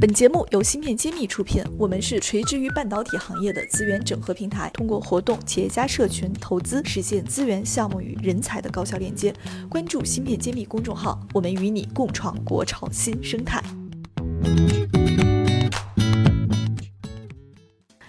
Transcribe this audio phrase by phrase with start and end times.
[0.00, 9.34] 本节目由芯片揭秘出品，我们是垂直于半导体行业的资源整合平台，通过活动、企业家社群、投资，实现资源、项目与人才的高效链接。
[9.68, 13.62] 关注芯片揭秘公众号，我们与你共创国潮新生态。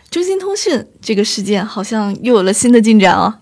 [0.09, 3.39] 中兴通讯这个事件好像又有了新的进展哦。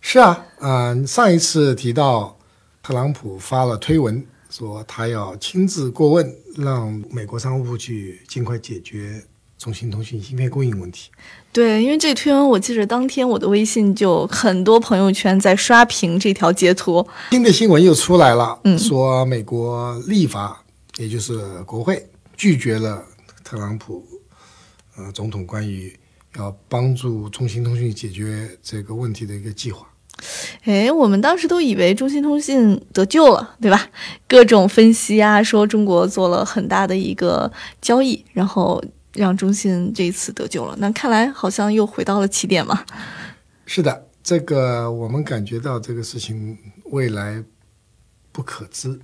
[0.00, 2.38] 是啊，嗯、上一次提到
[2.84, 4.24] 特朗普发了推文，
[4.56, 9.22] 说他要亲自过问，让美国商务部去尽快解决
[9.58, 11.10] 中兴通讯芯片供应问题。
[11.52, 17.06] 对，因为这推文，我记得当天我的微信就很多朋友圈在刷屏这条截图。
[17.32, 20.64] 新的新闻又出来了，嗯说美国立法，
[20.96, 23.04] 也就是国会拒绝了
[23.44, 24.02] 特朗普
[24.96, 25.94] 呃总统关于
[26.36, 29.86] 要帮助中兴通讯解决这个问题的一个计划。
[30.64, 33.88] 哎，我们当时都以为中兴通信得救了，对吧？
[34.26, 38.82] 各种分析啊，说中国做了很大的一个交易，然后
[39.12, 40.74] 让中兴这一次得救了。
[40.78, 42.84] 那看来好像又回到了起点嘛。
[43.66, 47.42] 是的，这个我们感觉到这个事情未来
[48.32, 48.98] 不可知，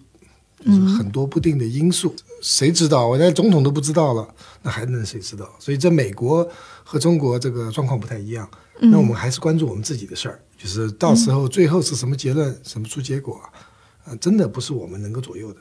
[0.65, 3.07] 就是很多不定的因素，谁知道？
[3.07, 4.27] 我连总统都不知道了，
[4.63, 5.49] 那还能谁知道？
[5.59, 6.49] 所以这美国
[6.83, 8.49] 和中国这个状况不太一样，
[8.81, 13.51] 那我们还是关注我们自己的事儿，就是到时候最后是什么结论、什么出结果啊？
[14.05, 15.59] 啊，真的不是我们能够左右的。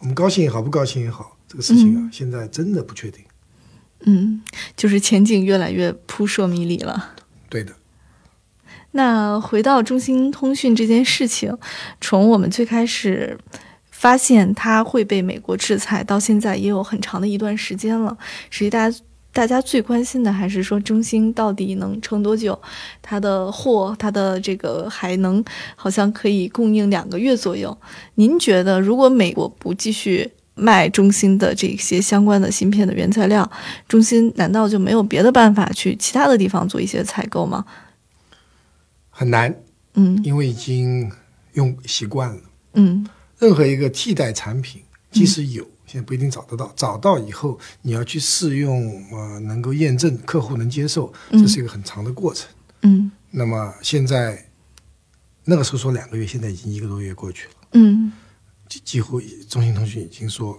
[0.00, 3.24] 我们高兴也好，不高兴也好，这个事情啊，现在真的不确定。
[4.00, 4.42] 嗯，
[4.76, 7.14] 就是前景越来越扑朔迷离了。
[7.48, 7.72] 对的。
[8.90, 11.56] 那回到中兴通讯这件事情，
[12.02, 13.38] 从我们最开始
[13.90, 18.16] 发现它会被美国制裁，到现在也有很长的一段时间了。
[18.50, 18.98] 实际大家
[19.34, 22.58] 大家最关心的还是说中兴到底能撑多久，
[23.02, 27.76] 它的货，它的这个还能好像可以供应两个月左右。
[28.14, 33.50] 您觉得，如果美国不继续卖中兴的这些相关的芯片的原材料，
[33.88, 37.64] 中兴难道就没有别的办法去其他的地方做一些采购吗？
[39.10, 39.52] 很难，
[39.94, 41.10] 嗯因为已经
[41.54, 42.40] 用习惯了。
[42.74, 43.04] 嗯
[43.40, 44.80] 任何一个替代产品，
[45.10, 46.72] 即使有，现在不一定找得到。
[46.76, 52.48] 找到以后，你要去试用，呃，能够验证客户能接受，这是一个很长的过程。
[52.82, 54.46] 嗯那么现在
[55.44, 58.12] 那个时候说两个月，现在已经一个多月过去了，嗯
[58.68, 60.58] 几几乎中兴通讯已经说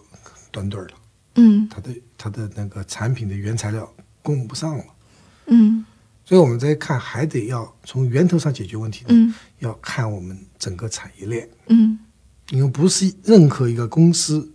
[0.52, 0.94] 断顿儿了，
[1.36, 4.84] 嗯它的它的那个产品的原材料供不上了。
[5.48, 5.86] 嗯
[6.26, 11.48] 所以我们在看，还得要从源头上解决问题呢，嗯要看我们整个产业链。
[11.68, 11.98] 嗯
[12.50, 14.52] 因为不是任何一个公司，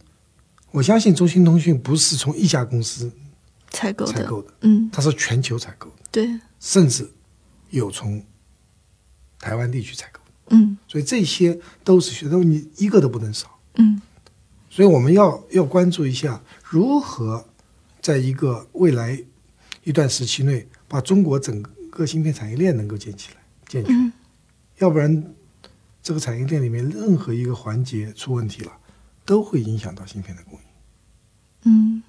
[0.71, 3.11] 我相信中兴通讯不是从一家公司
[3.71, 7.09] 采购的，采购的，嗯，它是全球采购的，对，甚至
[7.71, 8.23] 有从
[9.39, 10.77] 台湾地区采购的，嗯。
[10.87, 13.59] 所以这些都是学都你一个都不能少。
[13.75, 14.01] 嗯。
[14.69, 17.45] 所以我们要要关注一下如何
[18.01, 19.21] 在一个未来
[19.83, 21.61] 一段时期内，把中国整
[21.91, 24.13] 个芯片产业链能够建起来、健全，嗯。
[24.79, 25.35] 要不然
[26.03, 28.73] 这个产业链里面任何一个环节出问题了，
[29.25, 30.65] 都会影响到芯片的供应。
[31.65, 32.03] 嗯，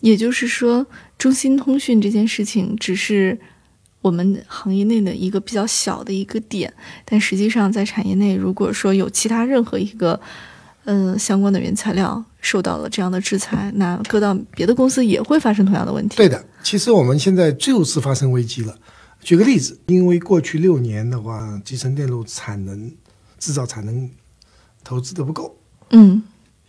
[0.00, 0.86] 也就是说，
[1.18, 3.38] 中兴通讯这件事情只是
[4.00, 6.72] 我们行业内的一个比较小的一个点，
[7.04, 10.20] 但实际上在产业内，如果说有其他任何一个
[10.84, 16.16] 呃相关的原材料受到了这样的制裁，那搁到别的公司也会发生同样的问题。
[16.16, 18.78] 对的，其实我们现在就是发生危机了。
[19.22, 22.92] 举个例子，因为过去六年的话，集成电路产能、
[23.38, 24.10] 制造产能
[24.84, 25.56] 投资的不够，
[25.90, 26.22] 嗯，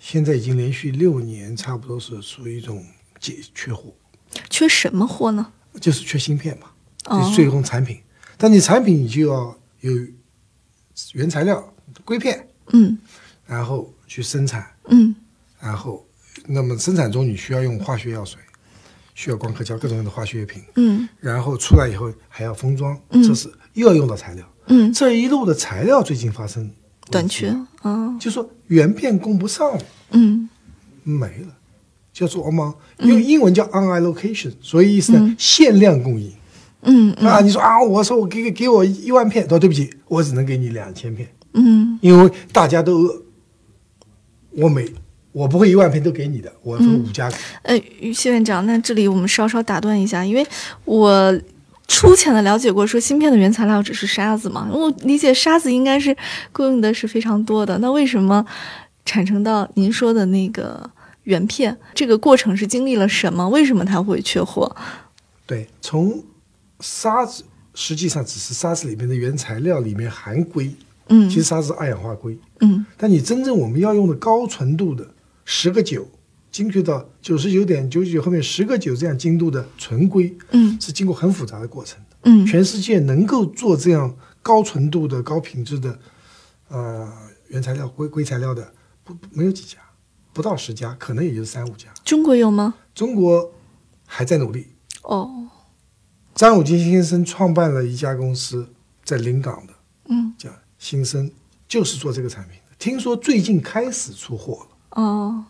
[0.08, 2.86] 现在已经连续六年，差不多是属于一种
[3.20, 3.92] 解缺货，
[4.52, 5.52] 缺什么货呢？
[5.82, 6.68] 就是缺芯片嘛，
[7.06, 7.20] 哦。
[7.20, 8.00] 就是最终产品。
[8.38, 9.92] 但你产品你就要有
[11.14, 11.74] 原材料
[12.04, 12.96] 硅片，嗯。
[13.48, 15.16] 然后去生产，嗯。
[15.60, 16.08] 然后
[16.46, 18.40] 那么生产中你需要用化学药水，
[19.16, 21.10] 需要光刻胶各种各样的化学品，嗯。
[21.20, 23.24] 然后出来以后还要封装嗯。
[23.24, 24.48] 测试，又要用到材料。
[24.68, 26.72] 嗯，这一路的材料最近发生
[27.10, 29.72] 短缺啊，就说原片供不上。
[29.72, 30.50] 了，嗯。
[31.04, 31.54] 没了，
[32.12, 32.76] 叫做什么？
[33.00, 36.34] 用英文叫 on allocation，所以意思呢，限量供应。
[36.82, 42.00] 嗯啊，你说啊，我说我给给给我一万片，说对不起，我只能给你两千片，嗯。
[42.02, 43.22] 因为大家都饿，
[44.52, 44.92] 我每
[45.32, 47.36] 我不会一万片都给你的，我分五家给。
[47.64, 50.44] 呃，谢院长，那这里我们稍稍打断一下，因为
[50.86, 51.40] 我
[51.88, 56.16] 粗浅的了解过，说芯片的原材料只是沙子嘛，我理解沙子应该是
[56.52, 58.46] 供应的是非常多的，那为什么
[59.06, 60.90] 产生到您说的那个
[61.24, 63.48] 原片，这个过程是经历了什么？
[63.50, 64.76] 为什么它会缺货？
[65.46, 66.24] 对，从
[66.80, 67.44] 沙子
[67.76, 70.72] 实际上只是沙子里面的原材料里面含硅，
[71.10, 75.08] 嗯其实沙子是二氧化硅，嗯但你真正我们要用的高纯度的
[75.46, 76.08] 十个九
[76.56, 82.16] 精确到九十九点九九后面十个九这样精度的纯硅，嗯是经过很复杂的过程的。
[82.24, 86.00] 嗯全世界能够做这样高纯度的、高品质的，
[86.70, 87.12] 呃，
[87.50, 88.74] 原材料硅硅材料的，
[89.04, 89.80] 不不没有几家，
[90.32, 91.90] 不到十家，可能也就三五家。
[92.06, 92.76] 中国有吗？
[92.94, 93.52] 中国
[94.06, 94.68] 还在努力。
[95.04, 95.50] 哦，
[96.36, 98.70] 张永金先生创办了一家公司，
[99.04, 99.74] 在临港的，
[100.08, 100.50] 嗯叫
[100.80, 101.30] 新生，
[101.68, 102.76] 就是做这个产品的。
[102.80, 105.44] 听说最近开始出货了，哦，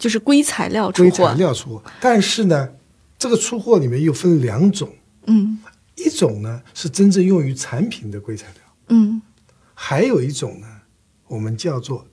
[0.00, 1.34] 就是硅材料出硅货材。
[1.34, 2.70] 料出货，但是呢，
[3.18, 4.88] 这个出货里面又分两种，
[5.26, 5.60] 嗯
[5.94, 8.62] 一种呢是真正用于产品的硅材料。
[8.88, 9.20] 嗯
[9.74, 10.66] 还有一种呢，
[11.28, 12.06] 我们叫做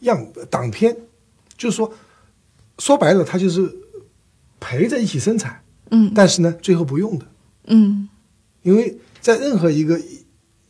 [0.00, 0.96] 样挡片，
[1.56, 1.94] 就是说，
[2.78, 3.72] 说白了，它就是
[4.58, 7.26] 陪着一起生产，嗯但是呢，最后不用的，
[7.68, 8.08] 嗯
[8.62, 10.00] 因为在任何一个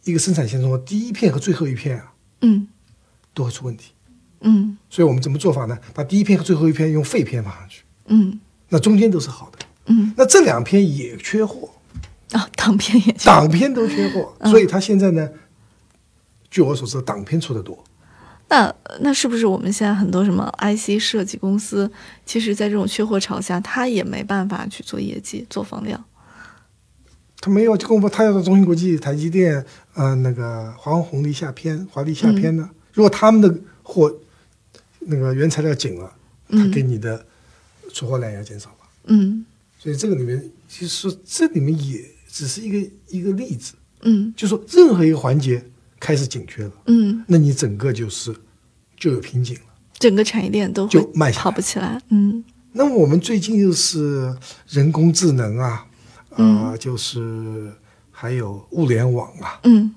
[0.04, 2.68] 一个生产线中，第一片和最后一片啊嗯
[3.32, 3.92] 都会出问题，
[4.40, 4.76] 嗯。
[4.90, 5.78] 所以我们怎么做法呢？
[5.94, 8.38] 把第一篇和最后一篇用废片放上去，嗯。
[8.68, 10.12] 那中间都是好的，嗯。
[10.16, 11.70] 那这两篇也缺货，
[12.32, 14.50] 啊，党片也缺党片都缺货，嗯。
[14.50, 15.28] 所以他现在呢，
[16.50, 17.82] 据我所知，党片出的多。
[18.50, 21.90] 那那是不是我们现在很多什么 IC 设计公司，
[22.24, 26.02] 其实在这种缺货潮下，他也没办法去做业绩、做放量？
[27.40, 32.70] 他没有公布，他要到中芯国际、台积电，呃，那个华虹红利下偏、华丽下偏呢？
[32.94, 34.10] 如果他们的货
[35.10, 36.12] 那个原材料紧了，
[36.50, 37.24] 它给你的
[37.94, 38.88] 出货量也要减少吧？
[39.06, 39.44] 嗯
[39.78, 45.64] 所以这个里面，其实说这里面也只是一个一个例子，嗯就说任何一个环节
[45.98, 48.34] 开始紧缺了，嗯，那你整个就是
[48.98, 49.62] 就有瓶颈了。
[49.98, 52.00] 整个产业链都就慢下来跑不起来。
[52.10, 54.36] 嗯那么我们最近又是
[54.68, 55.86] 人工智能啊，
[56.30, 57.72] 呃，就是
[58.10, 59.94] 还有物联网啊，嗯，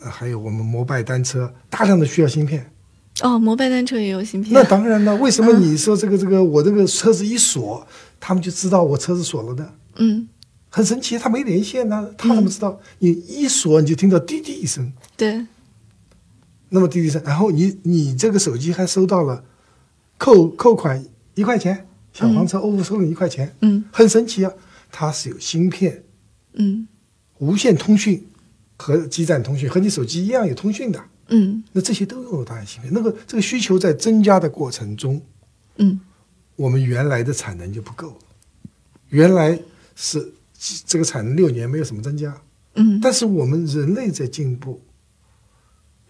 [0.00, 2.72] 呃还有我们摩拜单车，大量的需要芯片。
[3.22, 4.52] 哦，摩拜单车也有芯片。
[4.52, 7.86] 那当然了，为什么你说这个这个我这个车子一锁，
[8.18, 9.72] 他们就知道我车子锁了呢？
[9.96, 10.28] 嗯，
[10.68, 12.80] 很神奇，他没连线呢、他怎么知道？
[12.98, 15.46] 你一锁你就听到滴滴一声，对，
[16.70, 19.44] 那么滴滴声，然后你你这个手机还收到了
[20.18, 21.04] 扣扣款
[21.36, 24.52] 一块钱，小黄车 OPPO 收了你一块钱，嗯很神奇啊，
[24.90, 26.02] 它是有芯片、
[26.54, 26.88] 嗯
[27.38, 28.26] 无线通讯
[28.76, 31.00] 和基站通讯，和你手机一样有通讯的。
[31.28, 31.62] 嗯。
[31.72, 35.20] 那这些都拥有大量芯片，那个这个需求在增加的过程中，
[35.76, 36.00] 嗯。
[36.56, 38.16] 我们原来的产能就不够了。
[39.08, 39.58] 原来
[39.96, 40.32] 是
[40.86, 42.36] 这个产能六年没有什么增加，
[42.74, 43.00] 嗯。
[43.00, 44.80] 但是我们人类在进步。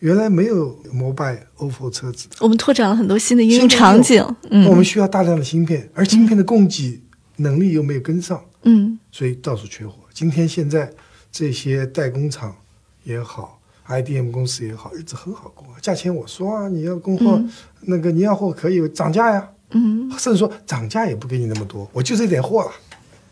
[0.00, 4.22] 原来没有摩拜、OPPO 车子，我们拓展了很多新的应用场景。
[4.50, 7.00] 嗯，我们需要大量的芯片，而芯片的供给
[7.36, 8.98] 能力又没有跟上，嗯。
[9.10, 9.94] 所以到处缺货。
[10.12, 10.92] 今天现在
[11.32, 12.54] 这些代工厂
[13.04, 15.66] 也好，IDM 公司也好，日子很好过。
[15.80, 17.50] 价钱我说啊，你要供货，嗯
[17.82, 22.72] 那个你要货可以涨价呀，嗯甚至说涨价也不给你那么多，我就这点货了，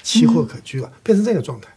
[0.02, 1.68] 期货可居了，变成这个状态。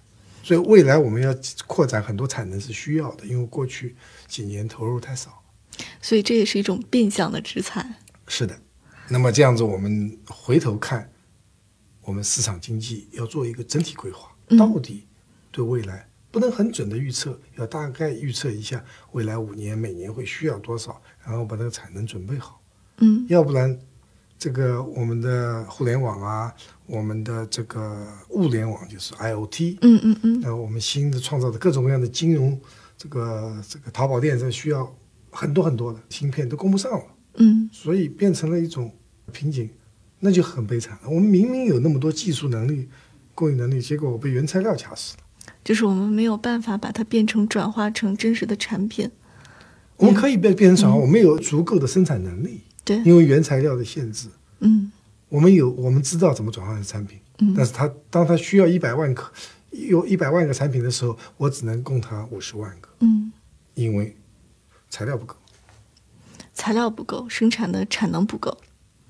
[0.44, 1.36] 所以未来我们要
[1.66, 3.96] 扩展很多产能是需要的，因为过去
[4.28, 5.42] 几年投入太少。
[6.02, 7.96] 所以这也是一种变相的制裁。
[8.28, 8.56] 是的，
[9.10, 11.10] 那么这样子我们回头看，
[12.02, 15.08] 我们市场经济要做一个整体规划，嗯到底
[15.52, 18.84] 对未来不能很准的预测，要大概预测一下
[19.14, 22.62] 未来五年每年会需要多少，然后把这个产能准备好。
[22.98, 23.80] 嗯要不然，
[24.38, 26.54] 这个我们的互联网啊，
[26.88, 32.60] 我们的这个物联网就是 IOT，嗯嗯嗯那，我们新的创造的各种各样的金融，
[32.98, 34.94] 这个这个淘宝店，这需要
[35.32, 37.06] 很多很多的芯片都供不上了，
[37.36, 38.94] 嗯所以变成了一种
[39.32, 39.70] 瓶颈，
[40.20, 41.10] 那就很悲惨了。
[41.10, 42.90] 我们明明有那么多技术能力、
[43.34, 45.24] 供应能力，结果我被原材料卡死了。
[45.64, 49.10] 就是我们没有办法把它变成转化成真实的产品。
[49.98, 54.28] 我们可以变变成转化，我们有足够的生产能力，对，因为原材料的限制。
[54.60, 54.92] 嗯
[55.30, 59.32] 我们有，我们知道怎么转化成产品，嗯但是它当它需要一百万颗，
[59.72, 63.32] 有一百万个产品的时候，我只能供它五十万个，嗯，
[63.74, 64.16] 因为
[64.90, 65.36] 材料不够，
[66.54, 68.56] 材料不够，生产的产能不够。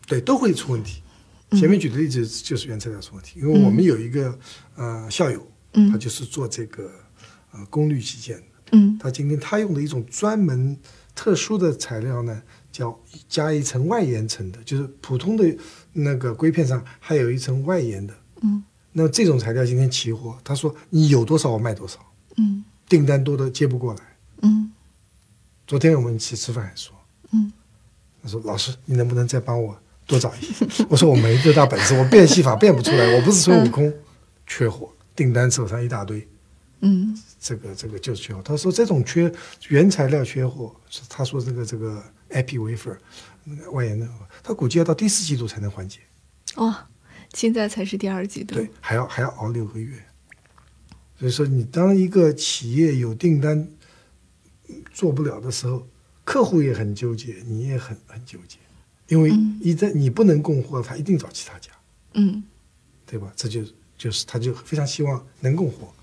[0.08, 1.02] 对，都会出问题。
[1.50, 4.38] 嗯前面举的例子就是原材料出问题，因为我们有一个
[4.76, 5.92] 呃校友，嗯。
[5.92, 6.90] 他就是做这个
[7.52, 8.98] 呃功率器件的，嗯。
[9.00, 10.78] 他今天他用的一种专门
[11.14, 12.42] 特殊的材料呢，
[12.72, 15.58] 叫加一层外延层的，就是普通的
[15.94, 18.14] 那个硅片上还有一层外延的。
[18.42, 18.64] 嗯。
[18.98, 22.00] 那这种材料今天起火，他说你有多少我卖多少，
[22.38, 22.64] 嗯。
[22.88, 24.00] 订单多的接不过来。
[24.42, 24.72] 嗯。
[25.68, 26.96] 昨天我们一起吃饭还说，
[27.32, 27.52] 嗯。
[28.24, 29.78] 他说老师你能不能再帮我
[30.08, 30.86] 多找一些？
[30.90, 33.94] 我说我没这大本事，我变戏法变不出来，我不是孙悟空，
[34.48, 36.28] 缺货，订单手上一大堆。
[36.82, 38.42] 嗯这个这个就是缺货。
[38.44, 39.34] 他说这种缺
[39.70, 42.98] 原材料缺货，是他说这个这个 epi wafer
[43.44, 44.08] 那个外延的，
[44.44, 46.00] 他估计要到第四季度才能缓解。
[46.56, 46.76] 哦，
[47.34, 48.56] 现在才是第二季度。
[48.56, 50.04] 对，还要还要熬六个月。
[51.18, 53.70] 所以说，你当一个企业有订单
[54.94, 55.88] 做不了的时候，
[56.26, 58.58] 客户也很纠结，你也很很纠结，
[59.08, 59.30] 因为
[59.62, 61.72] 一旦你不能供货，他一定找其他家，
[62.16, 62.44] 嗯
[63.06, 63.32] 对吧？
[63.36, 63.62] 这就
[63.98, 65.94] 就是他就非常希望能供货，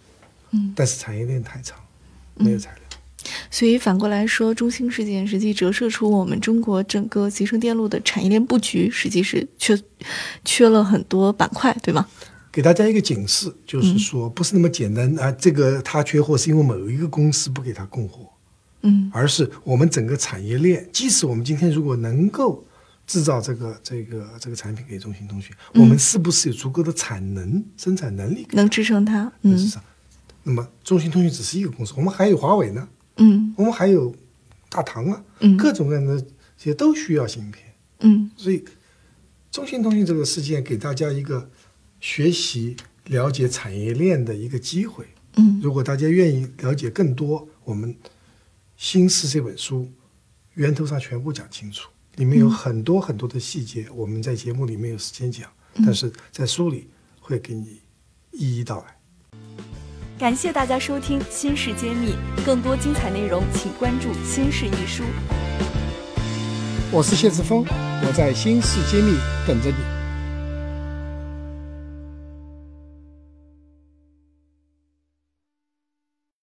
[0.51, 1.79] 嗯，但是产业链太长，
[2.35, 2.79] 没有材料。
[3.51, 9.81] 所以反过来说，中兴事件实际折射出我们中国整个集成电路的产业链布局实际是缺
[10.45, 12.07] 缺了很多板块，对吗？
[12.51, 18.29] 给大家一个警示，就是说不是那么简单啊，这个他缺货是因为某一个公司不给他供货，
[18.83, 22.65] 嗯而是我们整个产业链，即使我们今天如果能够
[23.07, 29.31] 制造这个这个这个产品给中兴通讯，我们是不是有足够的产能、生产能力能支撑它。
[29.43, 29.53] 嗯。
[29.53, 29.83] 它市场？
[30.45, 33.55] 那么中兴通讯只是一个公司，我们还有华为呢，嗯。
[33.57, 34.15] 我们还有
[34.69, 35.57] 大唐啊，嗯。
[35.57, 37.75] 各种各样的这些都需要芯片。
[38.01, 38.31] 嗯。
[38.37, 38.65] 所以，
[39.51, 41.51] 中兴通讯这个事件给大家一个
[42.01, 45.07] 学习、了解产业链的一个机会。
[45.37, 45.61] 嗯。
[45.63, 47.95] 如果大家愿意了解更多，我们
[48.77, 49.91] 《新事》这本书
[50.55, 55.49] 源头上全部讲清楚，里面有很多很多的细节，我们在节目里没有时间讲，
[55.85, 57.81] 但是在书里会给你
[58.33, 59.39] 一一道来。
[60.19, 62.13] 感谢大家收听《新事揭秘》，
[62.45, 65.03] 更多精彩内容请关注《新事一书》。
[66.93, 69.13] 我是谢志峰，我在《新事揭秘》
[69.47, 69.92] 等着你。